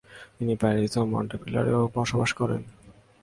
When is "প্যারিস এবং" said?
0.55-1.07